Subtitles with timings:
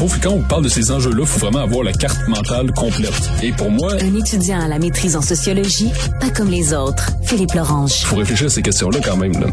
[0.00, 2.72] trouve que quand on parle de ces enjeux-là, il faut vraiment avoir la carte mentale
[2.72, 3.12] complète.
[3.42, 3.92] Et pour moi...
[4.00, 7.10] Un étudiant à la maîtrise en sociologie, pas comme les autres.
[7.22, 8.00] Philippe Lorange.
[8.00, 9.34] Il faut réfléchir à ces questions-là quand même.
[9.34, 9.48] Là.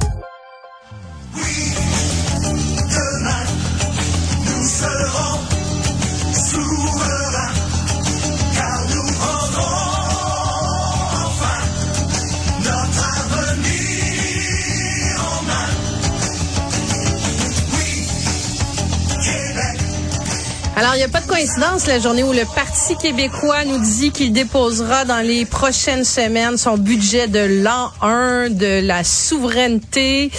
[20.78, 24.12] Alors, il n'y a pas de coïncidence la journée où le Parti québécois nous dit
[24.12, 30.30] qu'il déposera dans les prochaines semaines son budget de l'an 1 de la souveraineté.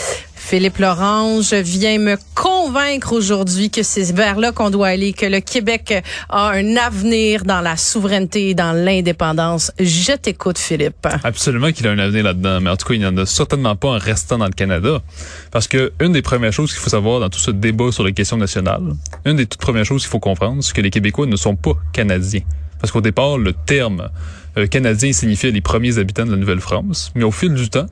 [0.49, 5.41] Philippe Lorange vient me convaincre aujourd'hui que c'est vers là qu'on doit aller, que le
[5.41, 9.71] Québec a un avenir dans la souveraineté et dans l'indépendance.
[9.79, 11.07] Je t'écoute, Philippe.
[11.23, 13.77] Absolument qu'il a un avenir là-dedans, mais en tout cas, il n'y en a certainement
[13.77, 15.03] pas en restant dans le Canada.
[15.51, 18.15] Parce que une des premières choses qu'il faut savoir dans tout ce débat sur les
[18.15, 18.95] questions nationales,
[19.27, 21.73] une des toutes premières choses qu'il faut comprendre, c'est que les Québécois ne sont pas
[21.93, 22.41] Canadiens.
[22.81, 24.09] Parce qu'au départ, le terme
[24.57, 27.87] euh, canadien signifiait les premiers habitants de la Nouvelle-France, mais au fil du temps,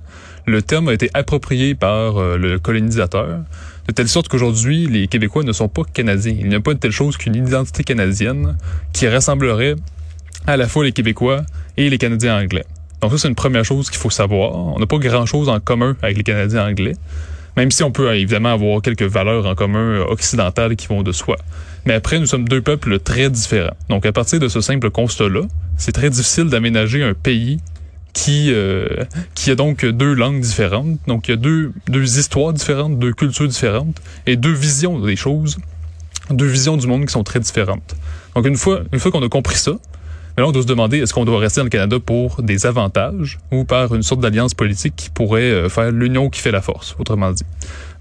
[0.46, 3.40] le terme a été approprié par euh, le colonisateur,
[3.88, 6.36] de telle sorte qu'aujourd'hui, les Québécois ne sont pas canadiens.
[6.38, 8.56] Il n'y a pas de telle chose qu'une identité canadienne
[8.92, 9.76] qui rassemblerait
[10.46, 11.42] à la fois les Québécois
[11.76, 12.64] et les Canadiens anglais.
[13.00, 14.54] Donc ça, c'est une première chose qu'il faut savoir.
[14.54, 16.94] On n'a pas grand-chose en commun avec les Canadiens anglais,
[17.56, 21.36] même si on peut évidemment avoir quelques valeurs en commun occidentales qui vont de soi.
[21.84, 23.76] Mais après, nous sommes deux peuples très différents.
[23.88, 25.42] Donc à partir de ce simple constat-là,
[25.76, 27.58] c'est très difficile d'aménager un pays
[28.16, 30.98] qui euh, qui a donc deux langues différentes.
[31.06, 35.16] Donc il y a deux deux histoires différentes, deux cultures différentes et deux visions des
[35.16, 35.58] choses,
[36.30, 37.94] deux visions du monde qui sont très différentes.
[38.34, 39.72] Donc une fois une fois qu'on a compris ça,
[40.36, 43.38] mais là, on doit se demander est-ce qu'on doit rester dans Canada pour des avantages
[43.52, 46.96] ou par une sorte d'alliance politique qui pourrait euh, faire l'union qui fait la force,
[46.98, 47.44] autrement dit?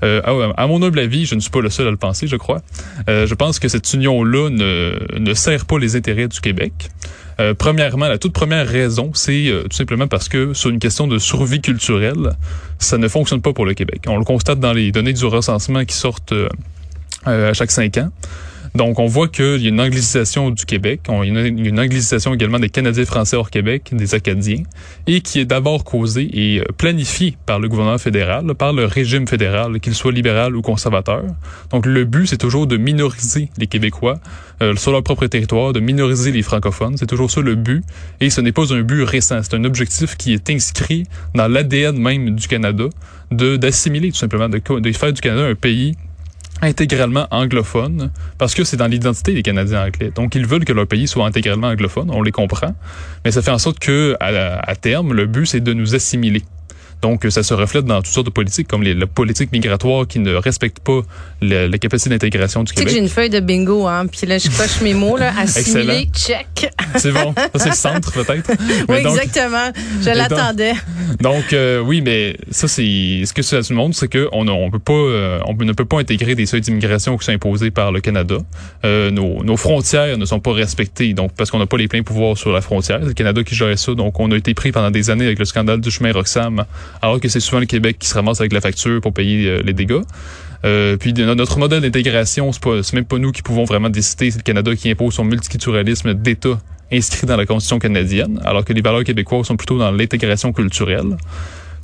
[0.03, 0.21] Euh,
[0.57, 2.61] à, mon humble avis, je ne suis pas le seul à le penser, je crois.
[3.09, 6.73] Euh, je pense que cette union-là ne, ne sert pas les intérêts du Québec.
[7.39, 11.07] Euh, premièrement, la toute première raison, c'est euh, tout simplement parce que sur une question
[11.07, 12.31] de survie culturelle,
[12.79, 14.03] ça ne fonctionne pas pour le Québec.
[14.07, 16.49] On le constate dans les données du recensement qui sortent euh,
[17.25, 18.09] à chaque cinq ans.
[18.75, 22.33] Donc, on voit qu'il y a une anglicisation du Québec, il y a une anglicisation
[22.33, 24.63] également des Canadiens français hors Québec, des Acadiens,
[25.07, 29.27] et qui est d'abord causée et euh, planifiée par le gouvernement fédéral, par le régime
[29.27, 31.23] fédéral, qu'il soit libéral ou conservateur.
[31.71, 34.19] Donc, le but, c'est toujours de minoriser les Québécois
[34.61, 36.97] euh, sur leur propre territoire, de minoriser les francophones.
[36.97, 37.81] C'est toujours ça le but,
[38.19, 39.39] et ce n'est pas un but récent.
[39.41, 42.85] C'est un objectif qui est inscrit dans l'ADN même du Canada,
[43.31, 45.95] de d'assimiler tout simplement, de, de faire du Canada un pays
[46.61, 50.11] intégralement anglophone parce que c'est dans l'identité des Canadiens anglais.
[50.15, 52.75] Donc ils veulent que leur pays soit intégralement anglophone, on les comprend,
[53.23, 56.43] mais ça fait en sorte que à terme le but c'est de nous assimiler.
[57.01, 60.17] Donc, ça se reflète dans toutes sortes de politiques, comme les, la politique migratoire qui
[60.17, 61.01] ne respecte pas
[61.41, 62.89] la, la capacité d'intégration du tu Québec.
[62.89, 65.31] sais que j'ai une feuille de bingo, hein, puis là, je coche mes mots, là,
[65.39, 66.47] assimiler, check.
[66.97, 67.33] C'est bon.
[67.35, 68.51] Ça, c'est le centre, peut-être.
[68.89, 69.71] oui, donc, exactement.
[70.01, 70.73] Je l'attendais.
[71.19, 74.79] Donc, euh, oui, mais ça, c'est ce que ça nous montre, c'est qu'on on peut
[74.79, 78.01] pas, euh, on ne peut pas intégrer des seuils d'immigration qui sont imposés par le
[78.01, 78.37] Canada.
[78.85, 82.03] Euh, nos, nos frontières ne sont pas respectées, donc parce qu'on n'a pas les pleins
[82.03, 82.99] pouvoirs sur la frontière.
[83.01, 85.39] C'est le Canada qui gère ça, donc on a été pris pendant des années avec
[85.39, 86.65] le scandale du chemin Roxham
[87.01, 89.61] alors que c'est souvent le Québec qui se ramasse avec la facture pour payer euh,
[89.63, 90.01] les dégâts.
[90.65, 94.39] Euh, puis notre modèle d'intégration, c'est pas, même pas nous qui pouvons vraiment décider, c'est
[94.39, 96.59] le Canada qui impose son multiculturalisme d'État
[96.91, 101.17] inscrit dans la Constitution canadienne, alors que les valeurs québécoises sont plutôt dans l'intégration culturelle.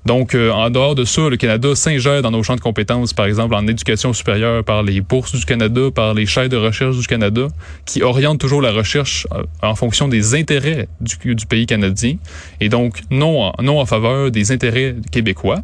[0.03, 3.27] Donc, euh, en dehors de ça, le Canada s'ingère dans nos champs de compétences, par
[3.27, 7.05] exemple en éducation supérieure, par les bourses du Canada, par les chaires de recherche du
[7.05, 7.47] Canada,
[7.85, 11.17] qui orientent toujours la recherche euh, en fonction des intérêts du,
[11.47, 12.15] pays canadien,
[12.59, 15.61] et donc non non en faveur des intérêts québécois.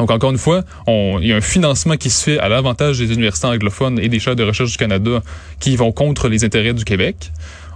[0.00, 3.12] Donc, encore une fois, il y a un financement qui se fait à l'avantage des
[3.12, 5.22] universités anglophones et des chaires de recherche du Canada
[5.60, 7.30] qui vont contre les intérêts du Québec.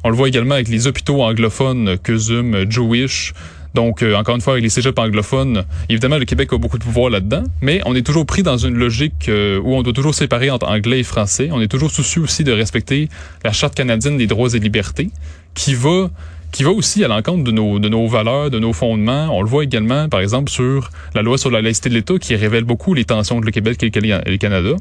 [0.05, 3.35] On le voit également avec les hôpitaux anglophones, CUSUM, Jewish,
[3.75, 6.85] donc, euh, encore une fois, avec les cégeps anglophones, évidemment, le Québec a beaucoup de
[6.85, 10.15] pouvoir là-dedans, mais on est toujours pris dans une logique euh, où on doit toujours
[10.15, 11.51] séparer entre anglais et français.
[11.53, 13.09] On est toujours soucieux aussi de respecter
[13.43, 15.11] la Charte canadienne des droits et libertés,
[15.55, 16.09] qui va
[16.55, 19.27] qui va aussi à l'encontre de nos, de nos valeurs, de nos fondements.
[19.37, 22.37] On le voit également, par exemple, sur la loi sur la laïcité de l'État, qui
[22.37, 24.77] révèle beaucoup les tensions de le Québec et le Canada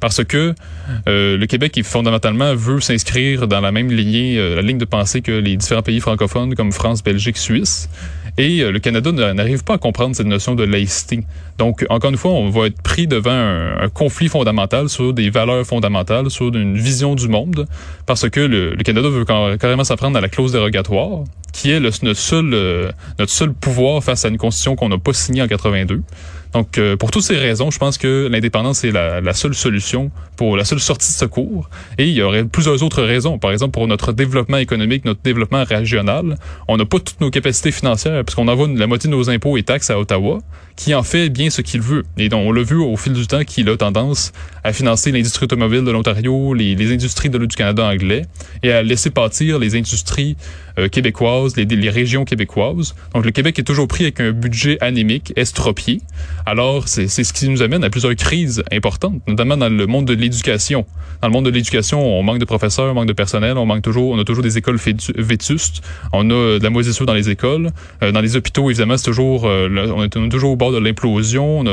[0.00, 0.52] parce que
[1.06, 5.22] euh, le Québec fondamentalement veut s'inscrire dans la même lignée, euh, la ligne de pensée
[5.22, 7.88] que les différents pays francophones comme France, Belgique, Suisse.
[8.38, 11.24] Et euh, le Canada n'arrive pas à comprendre cette notion de laïcité.
[11.58, 15.66] Donc, encore une fois, on va être pris devant un, conflit fondamental sur des valeurs
[15.66, 17.66] fondamentales, sur une vision du monde,
[18.06, 19.24] parce que le, Canada veut
[19.58, 24.24] carrément s'apprendre à la clause dérogatoire, qui est le, notre, seul, notre seul pouvoir face
[24.24, 26.00] à une constitution qu'on n'a pas signée en 82.
[26.52, 30.56] Donc, euh, pour toutes ces raisons, je pense que l'indépendance est la, seule solution pour
[30.56, 31.70] la seule sortie de secours.
[31.98, 33.38] Et il y aurait plusieurs autres raisons.
[33.38, 36.36] Par exemple, pour notre développement économique, notre développement régional,
[36.68, 39.56] on n'a pas toutes nos capacités financières parce qu'on envoie la moitié de nos impôts
[39.56, 40.40] et taxes à Ottawa,
[40.82, 42.02] qui en fait bien ce qu'il veut.
[42.18, 44.32] Et donc, on l'a vu au fil du temps qu'il a tendance
[44.64, 48.22] à financer l'industrie automobile de l'Ontario, les, industries de du Canada anglais,
[48.64, 50.36] et à laisser partir les industries
[50.78, 52.96] euh, québécoises, les, les régions québécoises.
[53.14, 56.00] Donc, le Québec est toujours pris avec un budget anémique, estropié.
[56.46, 60.14] Alors, c'est ce qui nous amène à plusieurs crises importantes, notamment dans le monde de
[60.14, 60.84] l'éducation.
[61.20, 63.82] Dans le monde de l'éducation, on manque de professeurs, on manque de personnel, on manque
[63.82, 64.78] toujours, on a toujours des écoles
[65.16, 65.82] vétustes,
[66.12, 67.70] on a de la moisissure dans les écoles,
[68.02, 71.64] euh, dans les hôpitaux, évidemment, c'est toujours, euh, on est toujours au bord de l'implosion,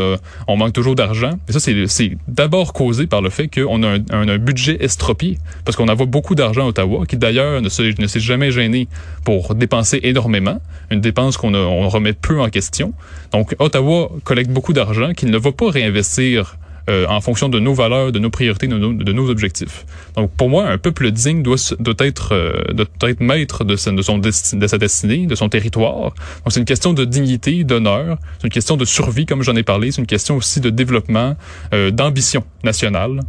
[0.48, 1.31] on, manque toujours d'argent.
[1.48, 5.75] Et ça, c'est d'abord causé par le fait qu'on a un, un, budget estropié, parce
[5.75, 8.88] qu'on envoie beaucoup d'argent à Ottawa, qui d'ailleurs ne s'est jamais gêné
[9.24, 10.60] pour dépenser énormément,
[10.92, 12.94] une dépense qu'on on remet peu en question.
[13.31, 16.57] Donc, Ottawa collecte beaucoup d'argent qu'il ne va pas réinvestir
[16.89, 19.86] euh, en fonction de nos valeurs, de nos priorités, de nos, objectifs.
[20.15, 23.91] Donc, pour moi, un peuple digne doit, doit être euh, doit être maître de sa,
[23.91, 26.01] de, son de sa destinée, de son territoire.
[26.01, 29.62] Donc, c'est une question de dignité, d'honneur, c'est une question de survie, comme j'en ai
[29.62, 31.36] parlé, c'est une question aussi de développement,
[31.74, 33.19] euh, d'ambition nationale.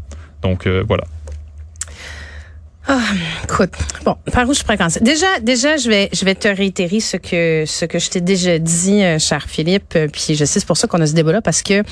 [0.40, 1.04] Donc, voilà.
[2.88, 2.98] Ah,
[3.44, 3.72] écoute,
[4.04, 5.00] bon, par où je commencer?
[5.00, 8.58] Déjà, déjà, je vais, je vais te réitérer ce que, ce que je t'ai déjà
[8.58, 9.98] dit, cher Philippe.
[10.12, 11.82] Puis je sais, c'est pour ça qu'on a ce débat-là, parce que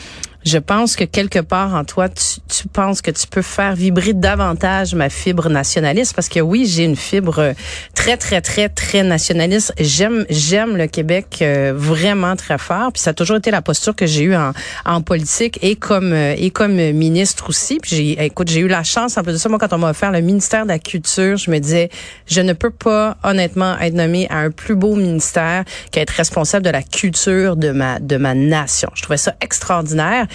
[0.49, 4.15] je pense que quelque part en toi, tu, tu, penses que tu peux faire vibrer
[4.15, 7.53] davantage ma fibre nationaliste parce que oui, j'ai une fibre
[7.95, 9.75] très très très très nationaliste.
[9.79, 12.93] J'aime j'aime le Québec euh, vraiment très fort.
[12.93, 14.53] Puis ça a toujours été la posture que j'ai eue en,
[14.87, 17.79] en politique et comme euh, et comme ministre aussi.
[17.79, 19.91] Puis j'ai écoute, j'ai eu la chance en plus de ça moi quand on m'a
[19.91, 21.91] offert le ministère de la culture, je me disais
[22.27, 26.71] je ne peux pas honnêtement être nommé à un plus beau ministère qu'être responsable de
[26.71, 28.91] la culture de ma de ma nation.
[28.95, 30.27] Je trouvais ça extraordinaire.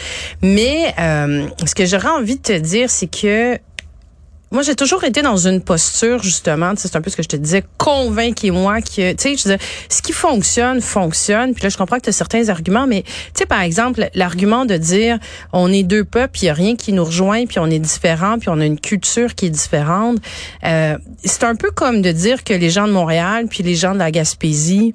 [0.42, 3.60] Mais euh, ce que j'aurais envie de te dire, c'est que
[4.54, 7.36] moi, j'ai toujours été dans une posture, justement, c'est un peu ce que je te
[7.36, 9.58] disais, convainquez-moi que, tu sais, je veux
[9.90, 11.56] ce qui fonctionne, fonctionne.
[11.56, 14.66] Puis là, je comprends que tu as certains arguments, mais, tu sais, par exemple, l'argument
[14.66, 15.18] de dire,
[15.54, 18.38] on est deux peuples, il n'y a rien qui nous rejoint, puis on est différents,
[18.38, 20.20] puis on a une culture qui est différente.
[20.66, 23.96] Euh, c'est un peu comme de dire que les gens de Montréal, puis les gens
[23.96, 24.94] de la Gaspésie,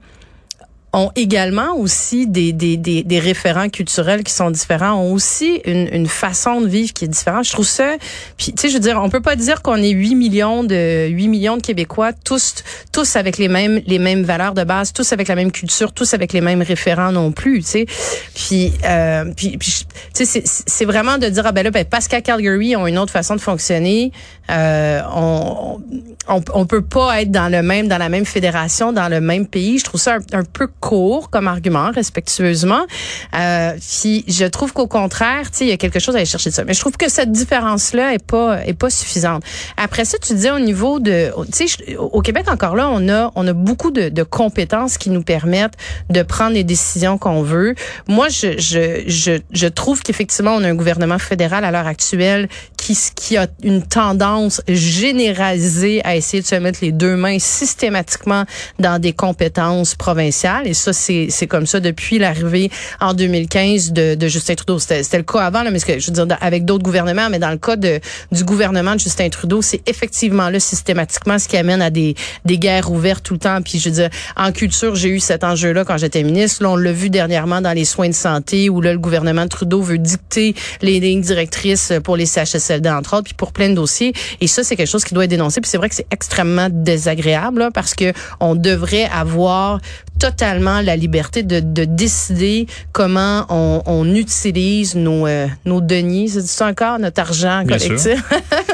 [0.94, 5.86] ont également aussi des, des, des, des, référents culturels qui sont différents, ont aussi une,
[5.92, 7.44] une façon de vivre qui est différente.
[7.44, 7.96] Je trouve ça,
[8.38, 11.08] puis tu sais, je veux dire, on peut pas dire qu'on est 8 millions de
[11.08, 15.12] 8 millions de Québécois, tous tous avec les mêmes les mêmes valeurs de base, tous
[15.12, 17.86] avec la même culture, tous avec les mêmes référents non plus, tu sais.
[18.34, 22.08] Puis euh, puis, puis tu sais, c'est vraiment de dire ah ben là, ben, parce
[22.08, 24.10] qu'à Calgary ont une autre façon de fonctionner,
[24.50, 25.80] euh, on,
[26.28, 29.46] on, on peut pas être dans le même dans la même fédération, dans le même
[29.46, 29.78] pays.
[29.78, 32.86] Je trouve ça un, un peu court comme argument, respectueusement.
[33.34, 36.26] Euh, puis je trouve qu'au contraire, tu sais, il y a quelque chose à aller
[36.26, 36.64] chercher de ça.
[36.64, 39.42] Mais je trouve que cette différence-là est pas est pas suffisante.
[39.76, 43.30] Après ça, tu disais au niveau de, tu sais, au Québec encore là, on a
[43.34, 45.76] on a beaucoup de, de compétences qui nous permettent
[46.10, 47.74] de prendre les décisions qu'on veut.
[48.08, 52.48] Moi, je je je, je trouve qu'effectivement, on a un gouvernement fédéral à l'heure actuelle
[52.78, 58.44] qui qui a une tendance généralisée à essayer de se mettre les deux mains systématiquement
[58.78, 62.70] dans des compétences provinciales et ça, c'est comme ça depuis l'arrivée
[63.00, 64.78] en 2015 de, de Justin Trudeau.
[64.78, 67.50] C'était le cas avant, là, mais que, je veux dire, avec d'autres gouvernements, mais dans
[67.50, 68.00] le cas de,
[68.32, 72.14] du gouvernement de Justin Trudeau, c'est effectivement là systématiquement ce qui amène à des,
[72.44, 73.60] des guerres ouvertes tout le temps.
[73.62, 76.62] Puis je veux dire, en culture, j'ai eu cet enjeu-là quand j'étais ministre.
[76.62, 79.48] Là, on l'a vu dernièrement dans les soins de santé où là, le gouvernement de
[79.48, 82.26] Trudeau veut dicter les lignes directrices pour les
[82.68, 84.12] CHSLD, entre autres, puis pour plein de dossiers.
[84.40, 85.60] Et ça, c'est quelque chose qui doit être dénoncé.
[85.60, 89.80] Puis c'est vrai que c'est extrêmement désagréable là, parce que on devrait avoir
[90.18, 96.42] totalement la liberté de, de décider comment on, on utilise nos, euh, nos deniers, c'est
[96.42, 98.20] ça encore, notre argent collectif,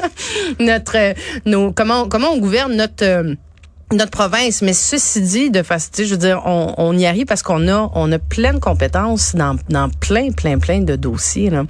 [0.58, 3.34] notre, euh, nos, comment, comment on gouverne notre euh,
[3.94, 4.62] notre province.
[4.62, 7.90] Mais ceci dit, de façon, je veux dire, on, on y arrive parce qu'on a,
[7.94, 11.50] on a plein de compétences dans, dans plein, plein, plein de dossiers.
[11.50, 11.64] Là.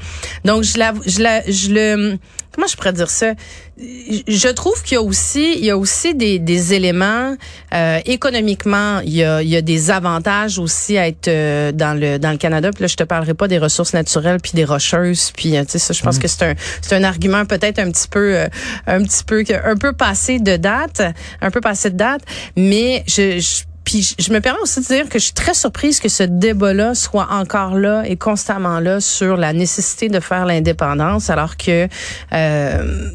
[0.44, 2.18] Donc, je la, je la, je le,
[2.52, 3.34] comment je pourrais dire ça?
[3.76, 7.34] Je trouve qu'il y a aussi, il y a aussi des, des éléments
[7.74, 11.98] euh, économiquement, il y a, il y a des avantages aussi à être euh, dans
[11.98, 12.70] le dans le Canada.
[12.72, 15.32] Puis là, je te parlerai pas des ressources naturelles puis des rocheuses.
[15.36, 16.20] Puis euh, tu sais, ça, je pense mm.
[16.20, 18.46] que c'est un c'est un argument peut-être un petit peu euh,
[18.86, 21.02] un petit peu un peu passé de date,
[21.40, 22.13] un peu passé de date.
[22.56, 26.00] Mais je, je puis je me permets aussi de dire que je suis très surprise
[26.00, 31.30] que ce débat-là soit encore là et constamment là sur la nécessité de faire l'indépendance,
[31.30, 31.86] alors que
[32.32, 33.10] euh,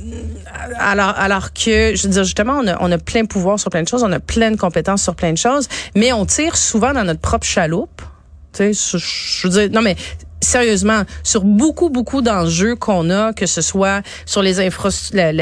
[0.77, 3.72] alors alors que je veux dire justement on a, on a plein de pouvoir sur
[3.72, 6.56] plein de choses, on a plein de compétences sur plein de choses, mais on tire
[6.56, 8.01] souvent dans notre propre chaloupe.
[8.53, 9.96] Tu sais, je, je veux dire non mais
[10.41, 15.34] sérieusement, sur beaucoup, beaucoup d'enjeux qu'on a, que ce soit sur les infrastructures,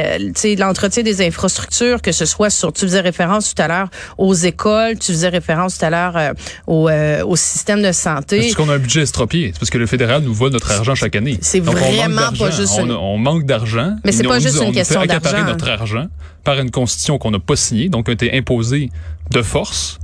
[0.58, 4.98] l'entretien des infrastructures, que ce soit sur, tu faisais référence tout à l'heure aux écoles,
[5.00, 6.34] tu faisais référence tout à l'heure euh,
[6.66, 8.48] au, euh, au système de santé.
[8.48, 9.52] Est-ce qu'on a un budget estropié?
[9.54, 11.38] C'est parce que le fédéral nous vole notre argent chaque année.
[11.42, 13.96] C'est vraiment pas juste on, on manque d'argent.
[14.04, 15.46] Mais c'est pas juste une question d'argent.
[15.46, 16.08] notre argent
[16.44, 18.90] par une constitution qu'on n'a pas signée, donc a été imposée
[19.32, 20.00] de force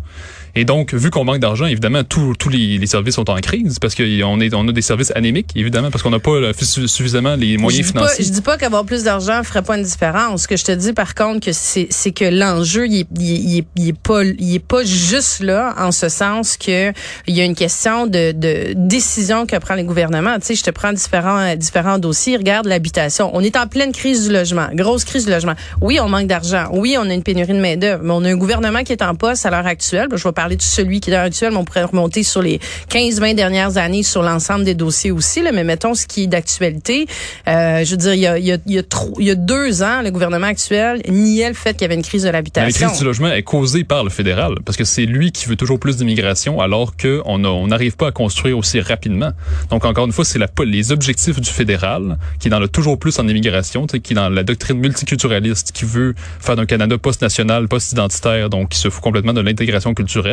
[0.56, 3.96] et donc, vu qu'on manque d'argent, évidemment, tous les, les, services sont en crise parce
[3.96, 7.88] qu'on est, on a des services anémiques, évidemment, parce qu'on n'a pas suffisamment les moyens
[7.88, 8.18] je financiers.
[8.18, 10.44] Pas, je dis pas qu'avoir plus d'argent ferait pas une différence.
[10.44, 13.88] Ce que je te dis, par contre, que c'est, c'est que l'enjeu, il, il, il,
[13.88, 16.92] est pas, il est pas juste là, en ce sens que
[17.26, 20.38] il y a une question de, de décision que prend les gouvernements.
[20.40, 22.38] Tu sais, je te prends différents, différents dossiers.
[22.38, 23.32] Regarde l'habitation.
[23.34, 25.56] On est en pleine crise du logement, grosse crise du logement.
[25.82, 26.68] Oui, on manque d'argent.
[26.74, 29.02] Oui, on a une pénurie de main d'œuvre, mais on a un gouvernement qui est
[29.02, 30.10] en poste à l'heure actuelle.
[30.14, 32.60] Je vais parler de celui qui est actuel, mais on pourrait remonter sur les
[32.90, 35.42] 15-20 dernières années sur l'ensemble des dossiers aussi.
[35.42, 37.08] Là, mais mettons ce qui est d'actualité.
[37.48, 39.26] Euh, je veux dire, il y a, il y a, il y a, trop, il
[39.26, 42.24] y a deux ans, le gouvernement actuel niait le fait qu'il y avait une crise
[42.24, 42.82] de l'habitation.
[42.82, 45.56] La crise du logement est causée par le fédéral, parce que c'est lui qui veut
[45.56, 49.32] toujours plus d'immigration, alors qu'on on n'arrive pas à construire aussi rapidement.
[49.70, 53.18] Donc, encore une fois, c'est les objectifs du fédéral, qui est dans le toujours plus
[53.18, 58.50] en immigration, qui est dans la doctrine multiculturaliste, qui veut faire d'un Canada post-national, post-identitaire,
[58.50, 60.33] donc qui se fout complètement de l'intégration culturelle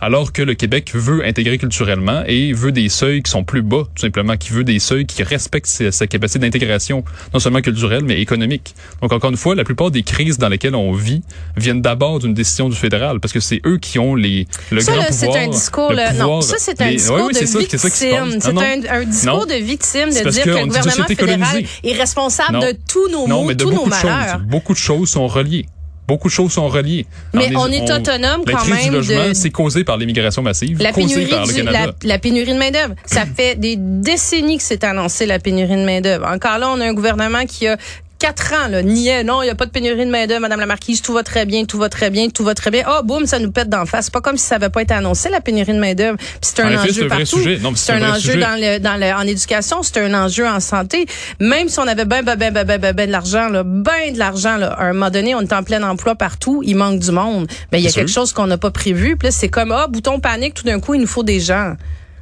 [0.00, 3.84] alors que le Québec veut intégrer culturellement et veut des seuils qui sont plus bas,
[3.94, 8.20] tout simplement, qui veut des seuils qui respectent sa, capacité d'intégration, non seulement culturelle, mais
[8.20, 8.74] économique.
[9.02, 11.22] Donc, encore une fois, la plupart des crises dans lesquelles on vit
[11.56, 14.92] viennent d'abord d'une décision du fédéral, parce que c'est eux qui ont les, le ça,
[14.92, 15.34] grand là, pouvoir.
[15.34, 17.78] c'est un discours, non, ça, c'est un discours oui, de victime.
[17.90, 22.60] C'est un, discours de victime de dire que, le gouvernement fédéral est responsable non.
[22.60, 24.38] de tous nos non, maux, tous nos malheurs.
[24.38, 25.66] Choses, beaucoup de choses sont reliées
[26.08, 27.06] beaucoup de choses sont reliées.
[27.34, 28.70] Mais on est, autonome quand même.
[28.70, 31.94] La crise du logement, c'est causé par l'immigration massive, la pénurie par le du, Canada.
[32.02, 35.76] La, la pénurie de main d'œuvre, ça fait des décennies que c'est annoncé la pénurie
[35.76, 36.26] de main d'œuvre.
[36.26, 37.76] Encore là, on a un gouvernement qui a
[38.18, 40.66] quatre ans, là, niait, non, il n'y a pas de pénurie de main-d'œuvre, Madame la
[40.66, 42.84] Marquise, tout va très bien, tout va très bien, tout va très bien.
[42.88, 44.06] Oh, boum, ça nous pète d'en face.
[44.06, 46.18] C'est pas comme si ça n'avait pas été annoncé, la pénurie de main-d'œuvre.
[46.40, 47.40] c'est un enjeu partout.
[47.76, 51.06] C'est un, enjeu dans le, dans le, en éducation, c'est un enjeu en santé.
[51.40, 54.12] Même si on avait ben, ben, ben, ben, ben, ben, ben de l'argent, là, ben
[54.12, 57.00] de l'argent, là, à un moment donné, on est en plein emploi partout, il manque
[57.00, 57.46] du monde.
[57.72, 59.16] Mais il y a quelque chose qu'on n'a pas prévu.
[59.16, 61.74] Puis là, c'est comme, ah, bouton panique, tout d'un coup, il nous faut des gens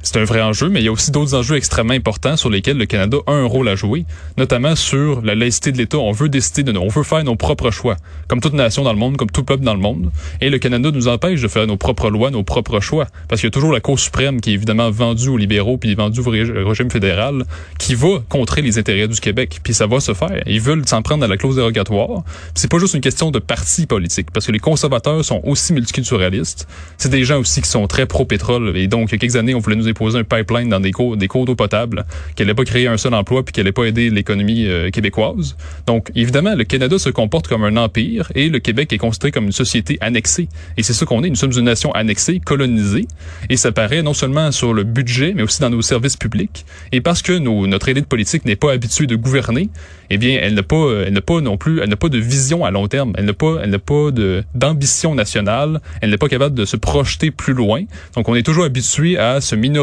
[0.03, 2.77] c'est un vrai enjeu, mais il y a aussi d'autres enjeux extrêmement importants sur lesquels
[2.77, 4.05] le Canada a un rôle à jouer,
[4.37, 5.97] notamment sur la laïcité de l'État.
[5.97, 8.99] On veut décider de, on veut faire nos propres choix, comme toute nation dans le
[8.99, 10.11] monde, comme tout peuple dans le monde.
[10.41, 13.47] Et le Canada nous empêche de faire nos propres lois, nos propres choix, parce qu'il
[13.47, 16.29] y a toujours la Cour suprême qui est évidemment vendue aux libéraux puis vendue au
[16.69, 17.43] régime fédéral,
[17.79, 19.59] qui va contrer les intérêts du Québec.
[19.63, 20.41] Puis ça va se faire.
[20.45, 22.23] Ils veulent s'en prendre à la clause dérogatoire.
[22.53, 26.67] C'est pas juste une question de parti politique, parce que les conservateurs sont aussi multiculturalistes.
[26.97, 28.77] C'est des gens aussi qui sont très pro-pétrole.
[28.77, 30.91] Et donc, il y a quelques années, on voulait nous poser un pipeline dans des
[30.91, 34.09] cours, d'eau potable, qui n'allait pas créer un seul emploi puis qui n'allait pas aider
[34.09, 35.55] l'économie euh, québécoise.
[35.85, 39.45] Donc, évidemment, le Canada se comporte comme un empire et le Québec est considéré comme
[39.45, 40.49] une société annexée.
[40.77, 41.29] Et c'est ça qu'on est.
[41.29, 43.07] Nous sommes une nation annexée, colonisée.
[43.49, 46.65] Et ça paraît non seulement sur le budget, mais aussi dans nos services publics.
[46.91, 49.69] Et parce que nos, notre élite politique n'est pas habituée de gouverner,
[50.09, 52.63] eh bien, elle n'a pas, elle n'a pas non plus, elle n'a pas de vision
[52.63, 53.13] à long terme.
[53.17, 55.81] Elle n'a pas, elle n'a pas de, d'ambition nationale.
[56.01, 57.83] Elle n'est pas capable de se projeter plus loin.
[58.15, 59.76] Donc, on est toujours habitué à se minoriser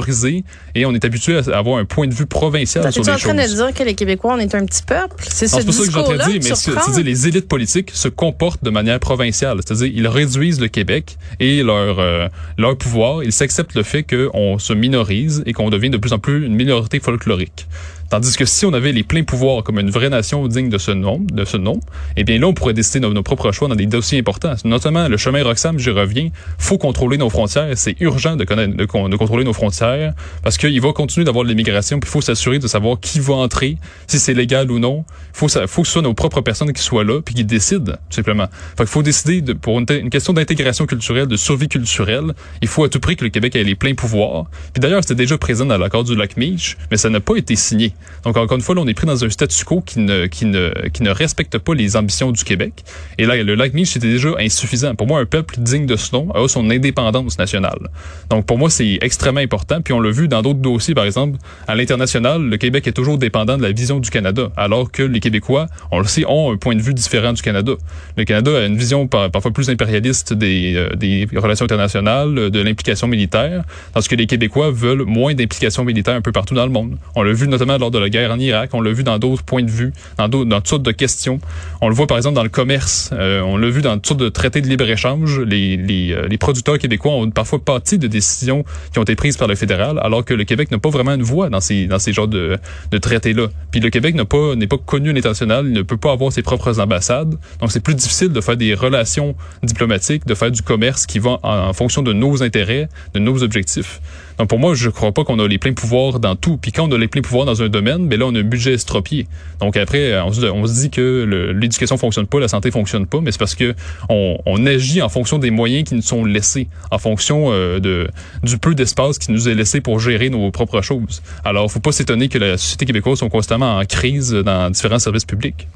[0.75, 3.07] et on est habitué à avoir un point de vue provincial sur les choses.
[3.07, 5.25] Tu es en train de dire que les Québécois, on est un petit peuple?
[5.29, 9.59] C'est ce discours-là que mais c'est-à-dire les élites politiques se comportent de manière provinciale.
[9.65, 13.23] C'est-à-dire, ils réduisent le Québec et leur, euh, leur pouvoir.
[13.23, 16.55] Ils s'acceptent le fait qu'on se minorise et qu'on devient de plus en plus une
[16.55, 17.67] minorité folklorique.
[18.15, 20.93] Tandis que si on avait les pleins pouvoirs comme une vraie nation digne de ce
[20.93, 21.81] nom, de ce nom,
[22.17, 24.55] eh bien là, on pourrait décider nos, nos propres choix dans des dossiers importants.
[24.65, 26.29] Notamment le chemin Roxham, j'y reviens.
[26.57, 27.73] Faut contrôler nos frontières.
[27.75, 31.99] C'est urgent de, de, de, contrôler nos frontières parce qu'il va continuer d'avoir de l'immigration.
[31.99, 35.05] Puis il faut s'assurer de savoir qui va entrer, si c'est légal ou non.
[35.49, 38.15] Ça, faut que ce soit nos propres personnes qui soient là puis qui décident tout
[38.15, 38.47] simplement.
[38.79, 42.33] Fait faut décider de, pour une, question d'intégration culturelle, de survie culturelle.
[42.63, 44.45] Il faut à tout prix que le Québec ait les pleins pouvoirs.
[44.73, 47.57] Puis d'ailleurs, c'était déjà présent dans l'accord du lac Meach, mais ça n'a pas été
[47.57, 47.93] signé.
[48.25, 50.47] Donc, encore une fois, là, on est pris dans un statu quo qui ne, qui
[50.47, 52.85] ne, qui ne respecte pas les ambitions du Québec.
[53.19, 54.95] Et là, le lac Meach, c'était déjà insuffisant.
[54.95, 57.89] Pour moi, un peuple digne de ce nom a son indépendance nationale.
[58.31, 59.81] Donc, pour moi, c'est extrêmement important.
[59.83, 63.19] Puis, on l'a vu dans d'autres dossiers, par exemple, à l'international, le Québec est toujours
[63.19, 66.57] dépendant de la vision du Canada, alors que les Québécois, on le sait, ont un
[66.57, 67.73] point de vue différent du Canada.
[68.17, 72.61] Le Canada a une vision par, parfois plus impérialiste des, euh, des relations internationales, de
[72.61, 76.73] l'implication militaire, parce que les Québécois veulent moins d'implication militaire un peu partout dans le
[76.73, 76.97] monde.
[77.15, 78.71] On l'a vu notamment lors de la guerre en Irak.
[78.73, 81.41] On l'a vu dans d'autres points de vue, dans, dans toutes sortes de questions.
[81.81, 83.11] On le voit par exemple dans le commerce.
[83.13, 85.41] Euh, on l'a vu dans toutes sortes de traités de libre-échange.
[85.41, 89.49] Les, euh, les producteurs québécois ont parfois pâti de décisions qui ont été prises par
[89.49, 92.13] le fédéral, alors que le Québec n'a pas vraiment une voix dans ces, dans ces
[92.13, 92.59] genres de,
[92.91, 93.49] de traités-là.
[93.71, 96.43] Puis le Québec n'a pas, n'est pas connu l'international, il ne peut pas avoir ses
[96.43, 97.35] propres ambassades.
[97.61, 101.39] Donc c'est plus difficile de faire des relations diplomatiques, de faire du commerce qui va
[101.43, 104.01] en fonction de nos intérêts, de nos objectifs.
[104.39, 106.57] Donc pour moi, je crois pas qu'on a les pleins pouvoirs dans tout.
[106.57, 108.43] Puis quand on a les pleins pouvoirs dans un domaine, mais là on a un
[108.43, 109.27] budget estropié.
[109.61, 113.21] Donc après, on se, on se dit que l'éducation fonctionne pas, la santé fonctionne pas,
[113.21, 113.75] mais c'est parce que
[114.09, 118.07] on, on, agit en fonction des moyens qui nous sont laissés, en fonction euh,
[118.43, 121.23] du peu d'espace qui nous est laissé pour gérer nos propres choses.
[121.45, 125.25] Alors, faut pas s'étonner que la société québécoise soit constamment en crise dans différents services
[125.25, 125.69] publics.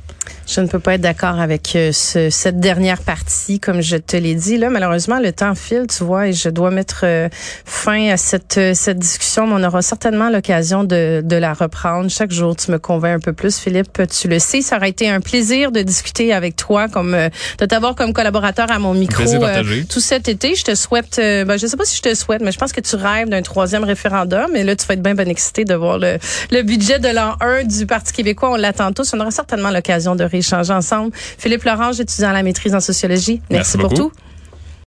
[0.46, 4.16] Je ne peux pas être d'accord avec euh, ce, cette dernière partie, comme je te
[4.16, 4.56] l'ai dit.
[4.56, 7.28] Là, malheureusement, le temps file, tu vois, et je dois mettre euh,
[7.64, 9.46] fin à cette, euh, cette discussion.
[9.46, 12.10] Mais on aura certainement l'occasion de, de la reprendre.
[12.10, 14.00] Chaque jour, tu me convaincs un peu plus, Philippe.
[14.08, 17.16] Tu le sais, ça aurait été un plaisir de discuter avec toi, comme
[17.58, 19.24] de t'avoir comme collaborateur à mon micro
[19.88, 20.54] tout cet été.
[20.54, 22.80] Je te souhaite, ben, je sais pas si je te souhaite, mais je pense que
[22.80, 24.54] tu rêves d'un troisième référendum.
[24.54, 26.18] Et là, tu vas être bien bien excité de voir le,
[26.50, 28.50] le budget de l'an 1 du Parti québécois.
[28.52, 29.12] On l'attend tous.
[29.14, 31.12] On aura certainement l'occasion de rééchanger ensemble.
[31.14, 33.40] Philippe Laurent, étudiant à la maîtrise en sociologie.
[33.50, 34.12] Merci, pour tout.